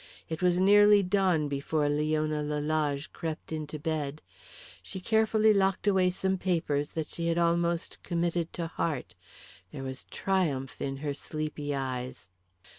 It 0.29 0.41
was 0.41 0.59
nearly 0.59 1.03
dawn 1.03 1.47
before 1.47 1.87
Leona 1.87 2.41
Lalage 2.41 3.13
crept 3.13 3.51
into 3.51 3.77
bed. 3.77 4.23
She 4.81 4.99
carefully 4.99 5.53
locked 5.53 5.85
away 5.85 6.09
some 6.09 6.39
papers 6.39 6.93
that 6.97 7.05
she 7.07 7.27
had 7.27 7.37
almost 7.37 8.01
committed 8.01 8.51
to 8.53 8.65
heart. 8.65 9.13
There 9.71 9.83
was 9.83 10.05
triumph 10.09 10.81
in 10.81 10.97
her 11.05 11.13
sleepy 11.13 11.75
eyes. 11.75 12.29